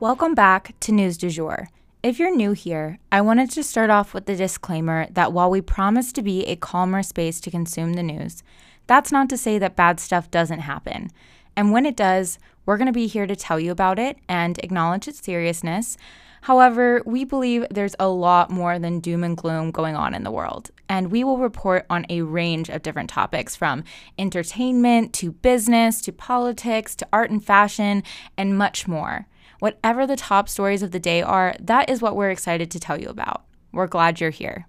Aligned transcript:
Welcome 0.00 0.34
back 0.34 0.72
to 0.80 0.92
News 0.92 1.18
du 1.18 1.28
Jour. 1.28 1.68
If 2.02 2.18
you're 2.18 2.34
new 2.34 2.52
here, 2.52 2.98
I 3.12 3.20
wanted 3.20 3.50
to 3.50 3.62
start 3.62 3.90
off 3.90 4.14
with 4.14 4.24
the 4.24 4.34
disclaimer 4.34 5.06
that 5.10 5.34
while 5.34 5.50
we 5.50 5.60
promise 5.60 6.10
to 6.14 6.22
be 6.22 6.42
a 6.46 6.56
calmer 6.56 7.02
space 7.02 7.38
to 7.40 7.50
consume 7.50 7.92
the 7.92 8.02
news, 8.02 8.42
that's 8.86 9.12
not 9.12 9.28
to 9.28 9.36
say 9.36 9.58
that 9.58 9.76
bad 9.76 10.00
stuff 10.00 10.30
doesn't 10.30 10.60
happen. 10.60 11.10
And 11.54 11.70
when 11.70 11.84
it 11.84 11.96
does, 11.96 12.38
we're 12.64 12.78
going 12.78 12.86
to 12.86 12.94
be 12.94 13.08
here 13.08 13.26
to 13.26 13.36
tell 13.36 13.60
you 13.60 13.70
about 13.70 13.98
it 13.98 14.16
and 14.26 14.58
acknowledge 14.60 15.06
its 15.06 15.22
seriousness. 15.22 15.98
However, 16.40 17.02
we 17.04 17.24
believe 17.24 17.66
there's 17.70 17.96
a 18.00 18.08
lot 18.08 18.50
more 18.50 18.78
than 18.78 19.00
doom 19.00 19.22
and 19.22 19.36
gloom 19.36 19.70
going 19.70 19.96
on 19.96 20.14
in 20.14 20.24
the 20.24 20.30
world, 20.30 20.70
and 20.88 21.10
we 21.10 21.24
will 21.24 21.36
report 21.36 21.84
on 21.90 22.06
a 22.08 22.22
range 22.22 22.70
of 22.70 22.80
different 22.80 23.10
topics 23.10 23.54
from 23.54 23.84
entertainment 24.18 25.12
to 25.12 25.32
business 25.32 26.00
to 26.00 26.10
politics 26.10 26.96
to 26.96 27.08
art 27.12 27.30
and 27.30 27.44
fashion 27.44 28.02
and 28.38 28.56
much 28.56 28.88
more. 28.88 29.26
Whatever 29.60 30.06
the 30.06 30.16
top 30.16 30.48
stories 30.48 30.82
of 30.82 30.90
the 30.90 30.98
day 30.98 31.20
are, 31.20 31.54
that 31.60 31.90
is 31.90 32.00
what 32.00 32.16
we're 32.16 32.30
excited 32.30 32.70
to 32.70 32.80
tell 32.80 32.98
you 32.98 33.08
about. 33.08 33.44
We're 33.72 33.86
glad 33.86 34.18
you're 34.18 34.30
here. 34.30 34.66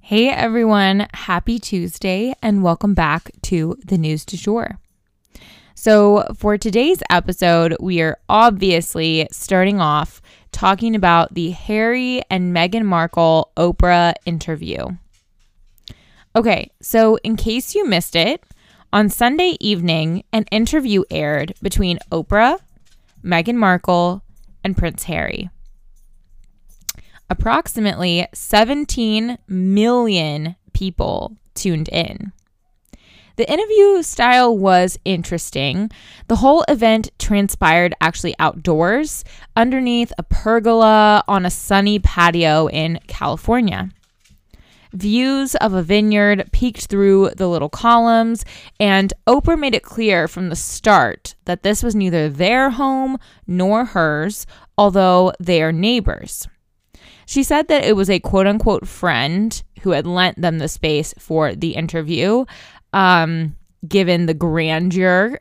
Hey 0.00 0.28
everyone, 0.28 1.06
happy 1.14 1.60
Tuesday, 1.60 2.34
and 2.42 2.64
welcome 2.64 2.94
back 2.94 3.30
to 3.42 3.78
the 3.86 3.96
News 3.96 4.24
du 4.24 4.36
Jour. 4.36 4.80
So, 5.76 6.24
for 6.36 6.58
today's 6.58 7.00
episode, 7.10 7.76
we 7.78 8.02
are 8.02 8.18
obviously 8.28 9.28
starting 9.30 9.80
off 9.80 10.20
talking 10.50 10.96
about 10.96 11.34
the 11.34 11.50
Harry 11.50 12.22
and 12.28 12.54
Meghan 12.54 12.84
Markle 12.84 13.52
Oprah 13.56 14.14
interview. 14.26 14.88
Okay, 16.34 16.72
so 16.82 17.16
in 17.18 17.36
case 17.36 17.76
you 17.76 17.86
missed 17.86 18.16
it, 18.16 18.42
on 18.94 19.08
Sunday 19.08 19.56
evening, 19.58 20.22
an 20.32 20.44
interview 20.52 21.02
aired 21.10 21.52
between 21.60 21.98
Oprah, 22.12 22.60
Meghan 23.24 23.56
Markle, 23.56 24.22
and 24.62 24.76
Prince 24.76 25.02
Harry. 25.02 25.50
Approximately 27.28 28.28
17 28.32 29.36
million 29.48 30.54
people 30.74 31.36
tuned 31.54 31.88
in. 31.88 32.32
The 33.34 33.50
interview 33.50 34.04
style 34.04 34.56
was 34.56 34.96
interesting. 35.04 35.90
The 36.28 36.36
whole 36.36 36.64
event 36.68 37.10
transpired 37.18 37.94
actually 38.00 38.36
outdoors, 38.38 39.24
underneath 39.56 40.12
a 40.18 40.22
pergola 40.22 41.24
on 41.26 41.44
a 41.44 41.50
sunny 41.50 41.98
patio 41.98 42.68
in 42.68 43.00
California. 43.08 43.90
Views 44.94 45.56
of 45.56 45.74
a 45.74 45.82
vineyard 45.82 46.48
peeked 46.52 46.86
through 46.86 47.30
the 47.36 47.48
little 47.48 47.68
columns, 47.68 48.44
and 48.78 49.12
Oprah 49.26 49.58
made 49.58 49.74
it 49.74 49.82
clear 49.82 50.28
from 50.28 50.48
the 50.48 50.56
start 50.56 51.34
that 51.46 51.64
this 51.64 51.82
was 51.82 51.96
neither 51.96 52.28
their 52.28 52.70
home 52.70 53.18
nor 53.46 53.86
hers, 53.86 54.46
although 54.78 55.32
they 55.40 55.62
are 55.62 55.72
neighbors. 55.72 56.46
She 57.26 57.42
said 57.42 57.68
that 57.68 57.84
it 57.84 57.96
was 57.96 58.08
a 58.08 58.20
quote 58.20 58.46
unquote 58.46 58.86
friend 58.86 59.62
who 59.80 59.90
had 59.90 60.06
lent 60.06 60.40
them 60.40 60.58
the 60.58 60.68
space 60.68 61.12
for 61.18 61.54
the 61.54 61.74
interview. 61.74 62.44
Um, 62.92 63.56
given 63.86 64.26
the 64.26 64.34
grandeur, 64.34 65.40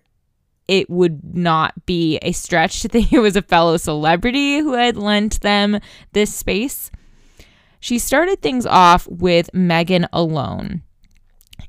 it 0.67 0.89
would 0.89 1.35
not 1.35 1.85
be 1.85 2.17
a 2.21 2.31
stretch 2.31 2.81
to 2.81 2.87
think 2.87 3.13
it 3.13 3.19
was 3.19 3.35
a 3.35 3.41
fellow 3.41 3.77
celebrity 3.77 4.59
who 4.59 4.73
had 4.73 4.97
lent 4.97 5.41
them 5.41 5.79
this 6.13 6.33
space. 6.33 6.89
She 7.83 7.99
started 7.99 8.41
things 8.41 8.65
off 8.65 9.05
with 9.09 9.51
Meghan 9.51 10.07
alone. 10.13 10.83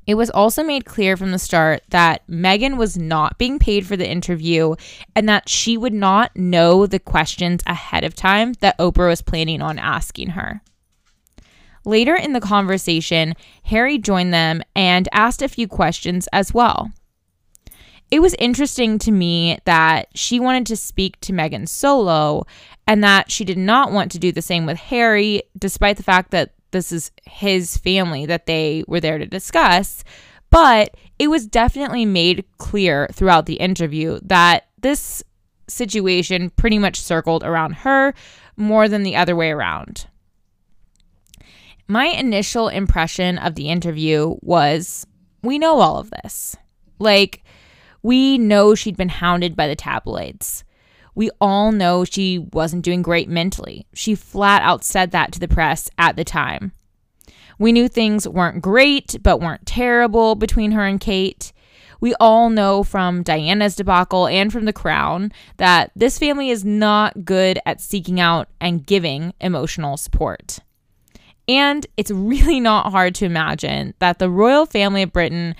It 0.07 0.15
was 0.15 0.29
also 0.29 0.63
made 0.63 0.85
clear 0.85 1.17
from 1.17 1.31
the 1.31 1.37
start 1.37 1.83
that 1.89 2.25
Meghan 2.25 2.77
was 2.77 2.97
not 2.97 3.37
being 3.37 3.59
paid 3.59 3.85
for 3.85 3.97
the 3.97 4.09
interview 4.09 4.75
and 5.13 5.27
that 5.27 5.49
she 5.49 5.75
would 5.75 5.93
not 5.93 6.33
know 6.33 6.85
the 6.85 6.99
questions 6.99 7.63
ahead 7.67 8.05
of 8.05 8.15
time 8.15 8.53
that 8.61 8.77
Oprah 8.77 9.09
was 9.09 9.21
planning 9.21 9.61
on 9.61 9.77
asking 9.77 10.29
her. 10.29 10.61
Later 11.83 12.15
in 12.15 12.31
the 12.31 12.39
conversation, 12.39 13.33
Harry 13.63 13.97
joined 13.97 14.33
them 14.33 14.61
and 14.73 15.09
asked 15.11 15.41
a 15.41 15.49
few 15.49 15.67
questions 15.67 16.29
as 16.31 16.53
well. 16.53 16.91
It 18.09 18.21
was 18.21 18.35
interesting 18.35 18.99
to 18.99 19.11
me 19.11 19.57
that 19.65 20.07
she 20.15 20.39
wanted 20.39 20.65
to 20.67 20.77
speak 20.77 21.19
to 21.21 21.33
Meghan 21.33 21.67
solo 21.67 22.45
and 22.87 23.03
that 23.03 23.31
she 23.31 23.43
did 23.45 23.57
not 23.57 23.91
want 23.91 24.11
to 24.11 24.19
do 24.19 24.31
the 24.31 24.41
same 24.41 24.65
with 24.65 24.77
Harry, 24.77 25.43
despite 25.57 25.97
the 25.97 26.03
fact 26.03 26.31
that 26.31 26.53
this 26.71 26.91
is 26.91 27.11
his 27.25 27.77
family 27.77 28.25
that 28.25 28.45
they 28.45 28.83
were 28.87 28.99
there 28.99 29.17
to 29.17 29.25
discuss. 29.25 30.03
But 30.49 30.95
it 31.17 31.29
was 31.29 31.47
definitely 31.47 32.05
made 32.05 32.45
clear 32.57 33.07
throughout 33.11 33.45
the 33.45 33.55
interview 33.55 34.19
that 34.23 34.67
this 34.81 35.23
situation 35.67 36.49
pretty 36.51 36.77
much 36.77 37.01
circled 37.01 37.43
around 37.43 37.73
her 37.77 38.13
more 38.57 38.87
than 38.87 39.03
the 39.03 39.15
other 39.15 39.35
way 39.35 39.51
around. 39.51 40.07
My 41.87 42.07
initial 42.07 42.67
impression 42.67 43.37
of 43.37 43.55
the 43.55 43.69
interview 43.69 44.35
was 44.41 45.05
we 45.41 45.59
know 45.59 45.79
all 45.79 45.97
of 45.97 46.11
this. 46.11 46.55
Like, 46.99 47.43
we 48.01 48.37
know 48.37 48.75
she'd 48.75 48.97
been 48.97 49.09
hounded 49.09 49.55
by 49.55 49.67
the 49.67 49.75
tabloids. 49.75 50.64
We 51.15 51.31
all 51.41 51.71
know 51.71 52.03
she 52.03 52.37
wasn't 52.37 52.83
doing 52.83 53.01
great 53.01 53.29
mentally. 53.29 53.87
She 53.93 54.13
flat 54.13 54.61
out 54.61 54.83
said 54.83 55.11
that 55.11 55.31
to 55.31 55.39
the 55.39 55.47
press 55.47 55.89
at 55.97 56.15
the 56.15 56.25
time. 56.25 56.73
We 57.57 57.71
knew 57.71 57.87
things 57.87 58.27
weren't 58.27 58.61
great, 58.61 59.15
but 59.23 59.39
weren't 59.39 59.65
terrible 59.65 60.35
between 60.35 60.71
her 60.71 60.85
and 60.85 60.99
Kate. 60.99 61.53
We 62.01 62.13
all 62.19 62.49
know 62.49 62.83
from 62.83 63.23
Diana's 63.23 63.75
debacle 63.75 64.27
and 64.27 64.51
from 64.51 64.65
The 64.65 64.73
Crown 64.73 65.31
that 65.57 65.91
this 65.95 66.19
family 66.19 66.49
is 66.49 66.65
not 66.65 67.23
good 67.23 67.59
at 67.65 67.79
seeking 67.79 68.19
out 68.19 68.49
and 68.59 68.85
giving 68.85 69.33
emotional 69.39 69.95
support. 69.95 70.59
And 71.47 71.87
it's 71.95 72.11
really 72.11 72.59
not 72.59 72.91
hard 72.91 73.15
to 73.15 73.25
imagine 73.25 73.93
that 73.99 74.19
the 74.19 74.29
royal 74.29 74.65
family 74.65 75.03
of 75.03 75.13
Britain 75.13 75.55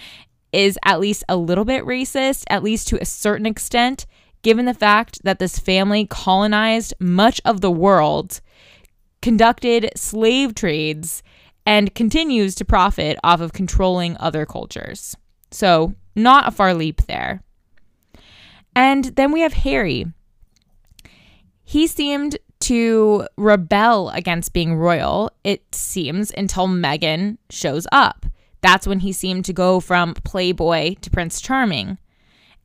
is 0.52 0.78
at 0.84 1.00
least 1.00 1.24
a 1.30 1.36
little 1.36 1.66
bit 1.66 1.84
racist, 1.86 2.44
at 2.50 2.64
least 2.64 2.88
to 2.90 3.02
a 3.02 3.06
certain 3.06 3.46
extent, 3.46 4.06
given 4.46 4.66
the 4.66 4.76
fact 4.76 5.24
that 5.24 5.40
this 5.40 5.58
family 5.58 6.06
colonized 6.06 6.94
much 7.00 7.42
of 7.44 7.62
the 7.62 7.72
world, 7.72 8.42
conducted 9.20 9.90
slave 9.96 10.54
trades, 10.54 11.24
and 11.66 11.96
continues 11.96 12.54
to 12.54 12.64
profit 12.64 13.18
off 13.24 13.42
of 13.42 13.54
controlling 13.54 14.16
other 14.20 14.46
cultures. 14.46 15.18
So, 15.50 15.96
not 16.16 16.48
a 16.48 16.52
far 16.52 16.76
leap 16.76 17.08
there. 17.08 17.42
And 18.76 19.06
then 19.16 19.32
we 19.32 19.42
have 19.42 19.54
Harry. 19.54 20.06
He 21.64 21.88
seemed 21.88 22.38
to 22.60 23.28
rebel 23.38 24.10
against 24.10 24.54
being 24.54 24.76
royal, 24.76 25.32
it 25.44 25.74
seems, 25.74 26.32
until 26.38 26.68
Meghan 26.68 27.40
shows 27.50 27.88
up. 27.92 28.28
That's 28.62 28.86
when 28.86 29.00
he 29.00 29.12
seemed 29.12 29.46
to 29.46 29.54
go 29.54 29.80
from 29.80 30.14
playboy 30.14 30.98
to 31.02 31.10
Prince 31.10 31.42
Charming. 31.42 31.98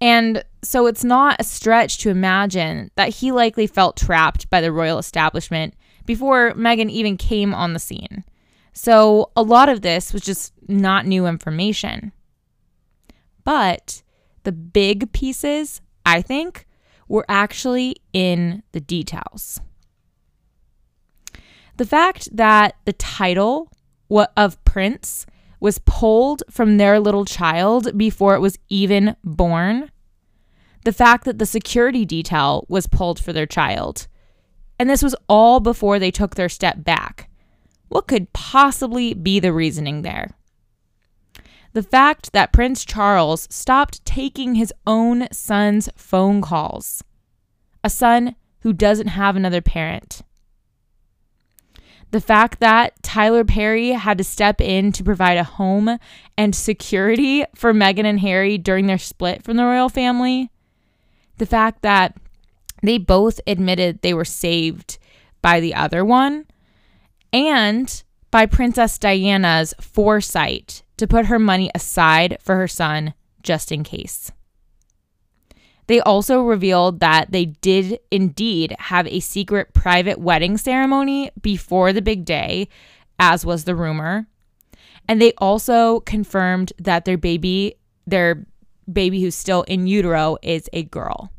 And 0.01 0.45
so 0.63 0.87
it's 0.87 1.05
not 1.05 1.37
a 1.39 1.45
stretch 1.45 1.99
to 1.99 2.11
imagine 2.11 2.91
that 2.97 3.11
he 3.11 3.33
likely 3.33 3.67
felt 3.67 3.97
trapped 3.97 4.49
by 4.51 4.61
the 4.61 4.73
royal 4.73 4.99
establishment 4.99 5.75
before 6.07 6.55
Meghan 6.55 6.91
even 6.91 7.17
came 7.17 7.55
on 7.55 7.73
the 7.73 7.79
scene. 7.79 8.25
So 8.73 9.31
a 9.37 9.43
lot 9.43 9.69
of 9.69 9.83
this 9.83 10.13
was 10.13 10.23
just 10.23 10.53
not 10.69 11.07
new 11.07 11.27
information. 11.27 12.13
But 13.45 14.03
the 14.45 14.53
big 14.53 15.13
pieces, 15.13 15.81
I 16.07 16.23
think, 16.23 16.67
were 17.09 17.27
actually 17.29 17.97
in 18.13 18.63
the 18.73 18.81
details. 18.81 19.61
The 21.77 21.87
fact 21.87 22.35
that 22.37 22.77
the 22.85 22.93
title 22.93 23.71
of 24.37 24.65
Prince 24.65 25.27
was 25.61 25.79
pulled 25.85 26.43
from 26.51 26.77
their 26.79 26.99
little 26.99 27.25
child 27.25 27.97
before 27.97 28.35
it 28.35 28.41
was 28.41 28.59
even 28.69 29.15
born. 29.23 29.91
the 30.85 30.93
fact 30.93 31.25
that 31.25 31.39
the 31.39 31.47
security 31.47 32.05
detail 32.05 32.65
was 32.69 32.87
pulled 32.87 33.21
for 33.21 33.33
their 33.33 33.47
child. 33.47 34.07
And 34.79 34.89
this 34.89 35.03
was 35.03 35.15
all 35.29 35.61
before 35.61 35.99
they 35.99 36.11
took 36.11 36.35
their 36.35 36.49
step 36.49 36.83
back. 36.83 37.29
What 37.89 38.09
could 38.09 38.33
possibly 38.33 39.13
be 39.15 39.41
the 39.41 39.53
reasoning 39.53 40.03
there? 40.03 40.37
The 41.73 41.83
fact 41.83 42.33
that 42.33 42.53
Prince 42.53 42.85
Charles 42.85 43.47
stopped 43.51 44.05
taking 44.05 44.55
his 44.55 44.73
own 44.87 45.29
son's 45.33 45.89
phone 45.97 46.41
calls. 46.41 47.05
A 47.85 47.91
son 47.91 48.35
who 48.61 48.73
doesn't 48.73 49.09
have 49.09 49.37
another 49.37 49.61
parent. 49.61 50.23
The 52.11 52.21
fact 52.21 52.59
that 52.61 53.01
Tyler 53.03 53.45
Perry 53.45 53.91
had 53.91 54.19
to 54.19 54.25
step 54.25 54.61
in 54.61 54.91
to 54.93 55.05
provide 55.05 55.39
a 55.39 55.45
home 55.45 55.99
and 56.37 56.55
security 56.55 57.45
for 57.55 57.73
Meghan 57.73 58.05
and 58.05 58.21
Harry 58.21 58.59
during 58.59 58.87
their 58.87 58.99
split 58.99 59.45
from 59.45 59.57
the 59.57 59.65
royal 59.65 59.89
family. 59.89 60.51
The 61.39 61.47
fact 61.47 61.83
that 61.83 62.17
they 62.83 62.99
both 62.99 63.41
admitted 63.47 64.03
they 64.03 64.15
were 64.15 64.25
saved 64.25 64.99
by 65.41 65.61
the 65.61 65.75
other 65.75 66.05
one. 66.05 66.47
And 67.33 68.03
by 68.31 68.47
Princess 68.47 68.99
Diana's 68.99 69.75
foresight 69.81 70.83
to 70.97 71.07
put 71.07 71.27
her 71.27 71.39
money 71.39 71.71
aside 71.75 72.39
for 72.41 72.57
her 72.57 72.69
son 72.69 73.15
just 73.43 73.71
in 73.71 73.85
case. 73.85 74.33
They 75.91 76.01
also 76.03 76.43
revealed 76.43 77.01
that 77.01 77.33
they 77.33 77.47
did 77.47 77.99
indeed 78.13 78.77
have 78.79 79.09
a 79.09 79.19
secret 79.19 79.75
private 79.75 80.21
wedding 80.21 80.57
ceremony 80.57 81.33
before 81.43 81.93
the 81.93 82.01
big 82.01 82.25
day, 82.25 82.69
as 83.19 83.45
was 83.45 83.65
the 83.65 83.75
rumor. 83.75 84.29
And 85.09 85.21
they 85.21 85.33
also 85.39 85.99
confirmed 85.99 86.73
that 86.79 87.07
their 87.07 87.19
baby, 87.19 87.75
their 88.07 88.47
baby 88.93 89.21
who's 89.21 89.35
still 89.35 89.63
in 89.63 89.89
utero, 89.89 90.37
is 90.43 90.71
a 90.73 90.85
girl. 90.85 91.33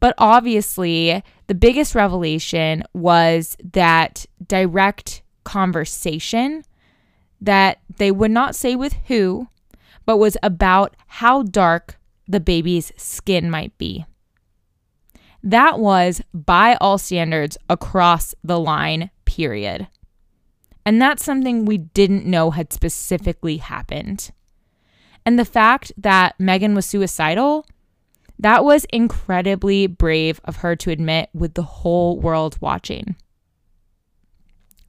But 0.00 0.14
obviously, 0.16 1.22
the 1.46 1.54
biggest 1.54 1.94
revelation 1.94 2.84
was 2.94 3.54
that 3.74 4.24
direct 4.46 5.20
conversation 5.44 6.64
that 7.42 7.82
they 7.98 8.12
would 8.12 8.30
not 8.30 8.56
say 8.56 8.76
with 8.76 8.94
who, 9.08 9.46
but 10.06 10.16
was 10.16 10.38
about 10.42 10.96
how 11.06 11.42
dark 11.42 11.99
the 12.30 12.40
baby's 12.40 12.92
skin 12.96 13.50
might 13.50 13.76
be. 13.78 14.06
That 15.42 15.78
was, 15.78 16.20
by 16.34 16.76
all 16.80 16.98
standards, 16.98 17.56
across 17.68 18.34
the 18.44 18.58
line, 18.58 19.10
period. 19.24 19.88
And 20.84 21.00
that's 21.00 21.24
something 21.24 21.64
we 21.64 21.78
didn't 21.78 22.26
know 22.26 22.50
had 22.50 22.72
specifically 22.72 23.58
happened. 23.58 24.30
And 25.24 25.38
the 25.38 25.44
fact 25.44 25.92
that 25.96 26.38
Meghan 26.38 26.74
was 26.74 26.86
suicidal, 26.86 27.66
that 28.38 28.64
was 28.64 28.86
incredibly 28.86 29.86
brave 29.86 30.40
of 30.44 30.56
her 30.56 30.76
to 30.76 30.90
admit 30.90 31.28
with 31.34 31.54
the 31.54 31.62
whole 31.62 32.18
world 32.18 32.56
watching. 32.60 33.16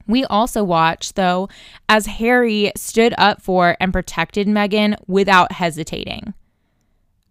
We 0.06 0.24
also 0.24 0.64
watched, 0.64 1.14
though, 1.14 1.48
as 1.88 2.06
Harry 2.06 2.72
stood 2.76 3.14
up 3.18 3.40
for 3.40 3.76
and 3.78 3.92
protected 3.92 4.46
Meghan 4.48 4.96
without 5.06 5.52
hesitating. 5.52 6.34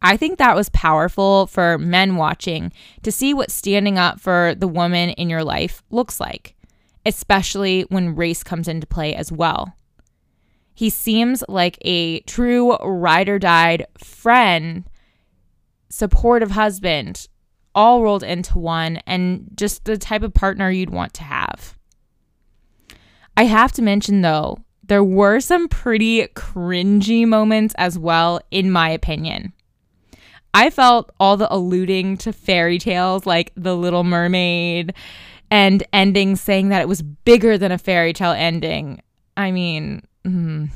I 0.01 0.17
think 0.17 0.37
that 0.37 0.55
was 0.55 0.69
powerful 0.69 1.47
for 1.47 1.77
men 1.77 2.15
watching 2.15 2.71
to 3.03 3.11
see 3.11 3.33
what 3.33 3.51
standing 3.51 3.99
up 3.99 4.19
for 4.19 4.55
the 4.57 4.67
woman 4.67 5.11
in 5.11 5.29
your 5.29 5.43
life 5.43 5.83
looks 5.91 6.19
like, 6.19 6.55
especially 7.05 7.83
when 7.89 8.15
race 8.15 8.43
comes 8.43 8.67
into 8.67 8.87
play 8.87 9.13
as 9.13 9.31
well. 9.31 9.75
He 10.73 10.89
seems 10.89 11.43
like 11.47 11.77
a 11.81 12.21
true 12.21 12.75
ride 12.77 13.29
or 13.29 13.37
died 13.37 13.85
friend, 14.03 14.85
supportive 15.89 16.51
husband, 16.51 17.27
all 17.75 18.01
rolled 18.01 18.23
into 18.23 18.57
one, 18.57 18.97
and 19.05 19.49
just 19.55 19.85
the 19.85 19.97
type 19.97 20.23
of 20.23 20.33
partner 20.33 20.71
you'd 20.71 20.89
want 20.89 21.13
to 21.15 21.23
have. 21.23 21.77
I 23.37 23.43
have 23.43 23.71
to 23.73 23.81
mention, 23.81 24.21
though, 24.21 24.57
there 24.83 25.03
were 25.03 25.39
some 25.39 25.67
pretty 25.67 26.27
cringy 26.29 27.25
moments 27.27 27.75
as 27.77 27.99
well, 27.99 28.41
in 28.49 28.71
my 28.71 28.89
opinion. 28.89 29.53
I 30.53 30.69
felt 30.69 31.11
all 31.19 31.37
the 31.37 31.53
alluding 31.53 32.17
to 32.17 32.33
fairy 32.33 32.77
tales 32.77 33.25
like 33.25 33.51
The 33.55 33.75
Little 33.75 34.03
Mermaid 34.03 34.93
and 35.49 35.83
endings 35.93 36.41
saying 36.41 36.69
that 36.69 36.81
it 36.81 36.87
was 36.87 37.01
bigger 37.01 37.57
than 37.57 37.71
a 37.71 37.77
fairy 37.77 38.13
tale 38.13 38.31
ending. 38.31 39.01
I 39.37 39.51
mean, 39.51 40.03
mm, 40.25 40.69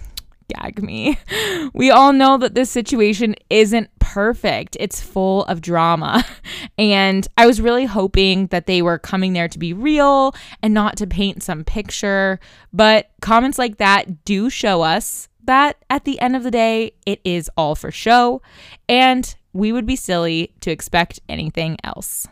gag 0.47 0.81
me. 0.81 1.17
We 1.73 1.89
all 1.91 2.13
know 2.13 2.37
that 2.37 2.55
this 2.55 2.69
situation 2.69 3.35
isn't 3.49 3.89
perfect. 3.99 4.77
It's 4.79 5.01
full 5.01 5.43
of 5.45 5.61
drama. 5.61 6.23
And 6.77 7.25
I 7.37 7.45
was 7.45 7.61
really 7.61 7.85
hoping 7.85 8.47
that 8.47 8.65
they 8.65 8.81
were 8.81 8.99
coming 8.99 9.31
there 9.31 9.47
to 9.47 9.57
be 9.57 9.71
real 9.71 10.35
and 10.61 10.73
not 10.73 10.97
to 10.97 11.07
paint 11.07 11.41
some 11.41 11.63
picture. 11.63 12.37
But 12.73 13.11
comments 13.21 13.57
like 13.57 13.77
that 13.77 14.25
do 14.25 14.49
show 14.49 14.81
us 14.81 15.29
that 15.45 15.77
at 15.89 16.03
the 16.03 16.19
end 16.19 16.35
of 16.35 16.43
the 16.43 16.51
day, 16.51 16.91
it 17.05 17.21
is 17.23 17.49
all 17.55 17.75
for 17.75 17.91
show. 17.91 18.41
And 18.89 19.33
we 19.55 19.71
would 19.71 19.85
be 19.85 19.95
silly 19.95 20.51
to 20.59 20.69
expect 20.69 21.21
anything 21.29 21.77
else. 21.81 22.27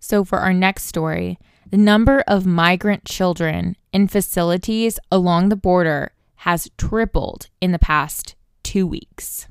So, 0.00 0.24
for 0.24 0.40
our 0.40 0.52
next 0.52 0.86
story, 0.86 1.38
the 1.70 1.76
number 1.76 2.24
of 2.26 2.44
migrant 2.44 3.04
children 3.04 3.76
in 3.92 4.08
facilities 4.08 4.98
along 5.12 5.48
the 5.48 5.54
border 5.54 6.10
has 6.36 6.68
tripled 6.76 7.48
in 7.60 7.70
the 7.70 7.78
past 7.78 8.34
two 8.64 8.84
weeks. 8.84 9.46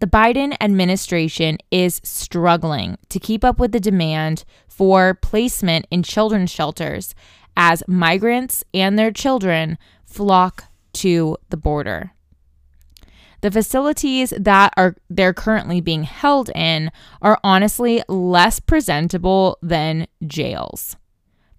The 0.00 0.06
Biden 0.08 0.56
administration 0.60 1.58
is 1.70 2.00
struggling 2.02 2.98
to 3.10 3.20
keep 3.20 3.44
up 3.44 3.60
with 3.60 3.70
the 3.70 3.80
demand 3.80 4.44
for 4.66 5.14
placement 5.14 5.86
in 5.92 6.02
children's 6.02 6.50
shelters 6.50 7.14
as 7.56 7.82
migrants 7.86 8.64
and 8.72 8.98
their 8.98 9.10
children 9.10 9.78
flock 10.04 10.64
to 10.92 11.36
the 11.50 11.56
border. 11.56 12.12
The 13.40 13.50
facilities 13.50 14.32
that 14.38 14.72
are 14.76 14.96
they're 15.10 15.34
currently 15.34 15.82
being 15.82 16.04
held 16.04 16.50
in 16.54 16.90
are 17.20 17.38
honestly 17.44 18.02
less 18.08 18.58
presentable 18.58 19.58
than 19.60 20.06
jails. 20.26 20.96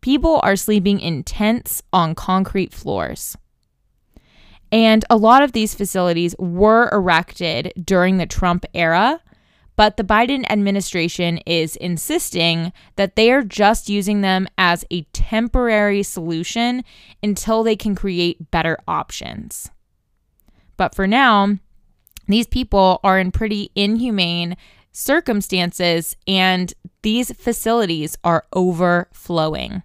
People 0.02 0.40
are 0.42 0.56
sleeping 0.56 1.00
in 1.00 1.24
tents 1.24 1.84
on 1.94 2.16
concrete 2.16 2.74
floors. 2.74 3.38
And 4.72 5.06
a 5.10 5.16
lot 5.16 5.44
of 5.44 5.52
these 5.52 5.76
facilities 5.76 6.36
were 6.40 6.90
erected 6.92 7.72
during 7.84 8.18
the 8.18 8.26
Trump 8.26 8.66
era 8.74 9.22
but 9.76 9.98
the 9.98 10.04
Biden 10.04 10.46
administration 10.50 11.38
is 11.40 11.76
insisting 11.76 12.72
that 12.96 13.16
they 13.16 13.32
are 13.32 13.44
just 13.44 13.90
using 13.90 14.22
them 14.22 14.48
as 14.58 14.86
a 14.92 15.04
temporary 15.14 16.04
solution 16.04 16.84
until 17.22 17.64
they 17.64 17.76
can 17.76 17.96
create 17.96 18.52
better 18.52 18.78
options. 18.88 19.70
But 20.78 20.96
for 20.96 21.08
now, 21.08 21.58
these 22.28 22.48
people 22.48 23.00
are 23.04 23.20
in 23.20 23.32
pretty 23.32 23.72
inhumane 23.76 24.56
circumstances 24.92 26.16
and 26.28 26.74
these 27.02 27.32
facilities 27.34 28.18
are 28.24 28.46
overflowing. 28.54 29.84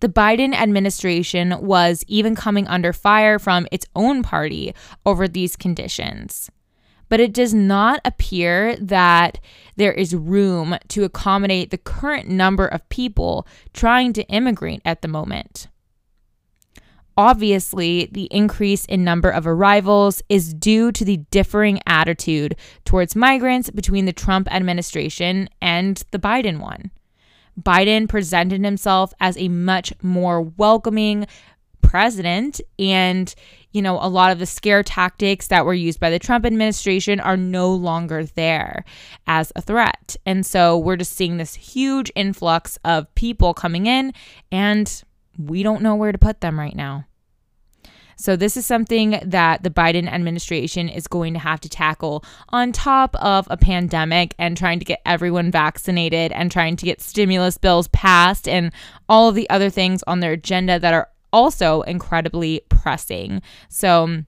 The 0.00 0.08
Biden 0.08 0.54
administration 0.54 1.56
was 1.60 2.04
even 2.06 2.36
coming 2.36 2.68
under 2.68 2.92
fire 2.92 3.38
from 3.38 3.66
its 3.72 3.86
own 3.96 4.22
party 4.22 4.74
over 5.04 5.26
these 5.26 5.56
conditions 5.56 6.50
but 7.08 7.20
it 7.20 7.32
does 7.32 7.54
not 7.54 8.00
appear 8.04 8.76
that 8.76 9.40
there 9.76 9.92
is 9.92 10.14
room 10.14 10.76
to 10.88 11.04
accommodate 11.04 11.70
the 11.70 11.78
current 11.78 12.28
number 12.28 12.66
of 12.66 12.88
people 12.88 13.46
trying 13.72 14.12
to 14.12 14.24
immigrate 14.24 14.82
at 14.84 15.02
the 15.02 15.08
moment. 15.08 15.68
Obviously, 17.16 18.08
the 18.12 18.28
increase 18.30 18.84
in 18.84 19.02
number 19.02 19.28
of 19.28 19.44
arrivals 19.44 20.22
is 20.28 20.54
due 20.54 20.92
to 20.92 21.04
the 21.04 21.16
differing 21.32 21.80
attitude 21.84 22.54
towards 22.84 23.16
migrants 23.16 23.70
between 23.70 24.04
the 24.04 24.12
Trump 24.12 24.46
administration 24.54 25.48
and 25.60 26.04
the 26.12 26.18
Biden 26.20 26.60
one. 26.60 26.92
Biden 27.60 28.08
presented 28.08 28.64
himself 28.64 29.12
as 29.18 29.36
a 29.36 29.48
much 29.48 29.92
more 30.00 30.40
welcoming, 30.40 31.26
president 31.82 32.60
and 32.78 33.34
you 33.72 33.82
know 33.82 33.98
a 34.00 34.08
lot 34.08 34.32
of 34.32 34.38
the 34.38 34.46
scare 34.46 34.82
tactics 34.82 35.48
that 35.48 35.64
were 35.64 35.74
used 35.74 36.00
by 36.00 36.10
the 36.10 36.18
Trump 36.18 36.46
administration 36.46 37.20
are 37.20 37.36
no 37.36 37.72
longer 37.72 38.24
there 38.24 38.84
as 39.26 39.52
a 39.56 39.62
threat. 39.62 40.16
And 40.24 40.44
so 40.44 40.78
we're 40.78 40.96
just 40.96 41.12
seeing 41.12 41.36
this 41.36 41.54
huge 41.54 42.10
influx 42.14 42.78
of 42.84 43.14
people 43.14 43.54
coming 43.54 43.86
in 43.86 44.12
and 44.50 45.02
we 45.38 45.62
don't 45.62 45.82
know 45.82 45.94
where 45.94 46.12
to 46.12 46.18
put 46.18 46.40
them 46.40 46.58
right 46.58 46.74
now. 46.74 47.04
So, 48.20 48.34
this 48.34 48.56
is 48.56 48.66
something 48.66 49.20
that 49.24 49.62
the 49.62 49.70
Biden 49.70 50.08
administration 50.08 50.88
is 50.88 51.06
going 51.06 51.34
to 51.34 51.38
have 51.38 51.60
to 51.60 51.68
tackle 51.68 52.24
on 52.48 52.72
top 52.72 53.14
of 53.16 53.46
a 53.48 53.56
pandemic 53.56 54.34
and 54.40 54.56
trying 54.56 54.80
to 54.80 54.84
get 54.84 55.00
everyone 55.06 55.52
vaccinated 55.52 56.32
and 56.32 56.50
trying 56.50 56.74
to 56.76 56.84
get 56.84 57.00
stimulus 57.00 57.58
bills 57.58 57.86
passed 57.88 58.48
and 58.48 58.72
all 59.08 59.28
of 59.28 59.36
the 59.36 59.48
other 59.50 59.70
things 59.70 60.02
on 60.08 60.18
their 60.18 60.32
agenda 60.32 60.80
that 60.80 60.94
are 60.94 61.08
also 61.32 61.82
incredibly 61.82 62.62
pressing. 62.68 63.42
So, 63.68 64.24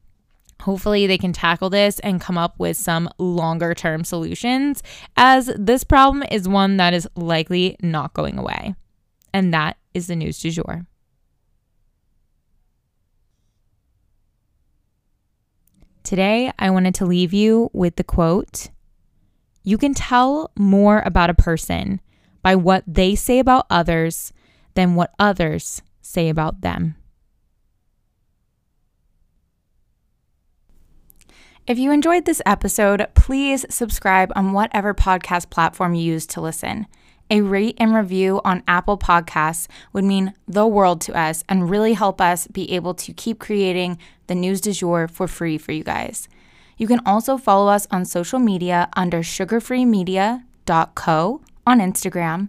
Hopefully, 0.60 1.06
they 1.06 1.18
can 1.18 1.32
tackle 1.32 1.70
this 1.70 1.98
and 2.00 2.20
come 2.20 2.36
up 2.36 2.58
with 2.58 2.76
some 2.76 3.08
longer 3.18 3.74
term 3.74 4.04
solutions, 4.04 4.82
as 5.16 5.50
this 5.56 5.84
problem 5.84 6.22
is 6.30 6.48
one 6.48 6.76
that 6.76 6.92
is 6.92 7.08
likely 7.16 7.76
not 7.82 8.12
going 8.12 8.38
away. 8.38 8.74
And 9.32 9.54
that 9.54 9.78
is 9.94 10.06
the 10.06 10.16
news 10.16 10.38
du 10.38 10.50
jour. 10.50 10.86
Today, 16.02 16.52
I 16.58 16.70
wanted 16.70 16.94
to 16.96 17.06
leave 17.06 17.32
you 17.32 17.70
with 17.72 17.96
the 17.96 18.04
quote 18.04 18.68
You 19.62 19.78
can 19.78 19.94
tell 19.94 20.50
more 20.56 21.02
about 21.06 21.30
a 21.30 21.34
person 21.34 22.00
by 22.42 22.56
what 22.56 22.84
they 22.86 23.14
say 23.14 23.38
about 23.38 23.66
others 23.70 24.32
than 24.74 24.94
what 24.94 25.14
others 25.18 25.82
say 26.10 26.28
about 26.28 26.60
them. 26.60 26.96
If 31.66 31.78
you 31.78 31.90
enjoyed 31.92 32.24
this 32.24 32.40
episode, 32.44 33.06
please 33.14 33.64
subscribe 33.70 34.32
on 34.34 34.52
whatever 34.52 34.92
podcast 34.92 35.50
platform 35.50 35.94
you 35.94 36.02
use 36.02 36.26
to 36.26 36.40
listen. 36.40 36.88
A 37.30 37.42
rate 37.42 37.76
and 37.78 37.94
review 37.94 38.40
on 38.44 38.64
Apple 38.66 38.98
Podcasts 38.98 39.68
would 39.92 40.02
mean 40.02 40.34
the 40.48 40.66
world 40.66 41.00
to 41.02 41.16
us 41.16 41.44
and 41.48 41.70
really 41.70 41.92
help 41.92 42.20
us 42.20 42.48
be 42.48 42.72
able 42.72 42.94
to 42.94 43.12
keep 43.12 43.38
creating 43.38 43.98
the 44.26 44.34
news 44.34 44.60
du 44.60 44.72
jour 44.72 45.06
for 45.06 45.28
free 45.28 45.58
for 45.58 45.70
you 45.70 45.84
guys. 45.84 46.28
You 46.76 46.88
can 46.88 47.00
also 47.06 47.36
follow 47.36 47.70
us 47.70 47.86
on 47.92 48.04
social 48.04 48.40
media 48.40 48.88
under 48.96 49.20
sugarfreemedia.co 49.20 51.40
on 51.66 51.78
Instagram, 51.78 52.48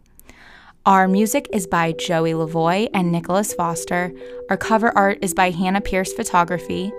Our 0.86 1.08
music 1.08 1.48
is 1.52 1.66
by 1.68 1.92
Joey 1.92 2.34
Lavoy 2.34 2.90
and 2.94 3.12
Nicholas 3.12 3.54
Foster. 3.54 4.14
Our 4.50 4.58
cover 4.58 4.98
art 4.98 5.20
is 5.22 5.36
by 5.36 5.52
Hannah 5.52 5.82
Pierce 5.82 6.14
Photography. 6.14 6.92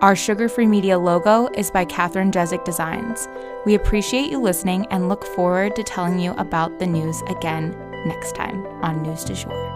Our 0.00 0.14
Sugar 0.14 0.48
Free 0.48 0.66
Media 0.66 0.96
logo 0.96 1.48
is 1.54 1.72
by 1.72 1.84
Katherine 1.84 2.30
Jezik 2.30 2.64
Designs. 2.64 3.26
We 3.66 3.74
appreciate 3.74 4.30
you 4.30 4.40
listening 4.40 4.86
and 4.92 5.08
look 5.08 5.24
forward 5.34 5.74
to 5.74 5.82
telling 5.82 6.20
you 6.20 6.34
about 6.34 6.78
the 6.78 6.86
news 6.86 7.20
again 7.22 7.76
next 8.06 8.36
time 8.36 8.64
on 8.80 9.02
News 9.02 9.24
du 9.24 9.34
Jour. 9.34 9.67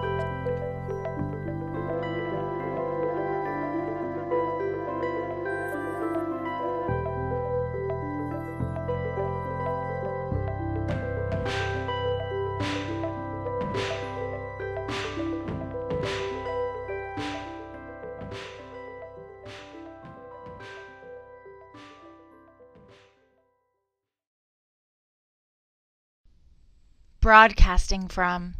Broadcasting 27.22 28.08
from 28.08 28.54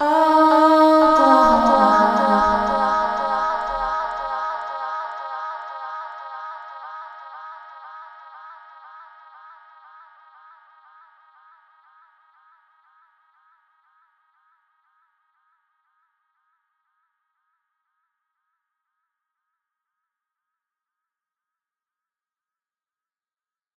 Oklahoma. 0.00 1.07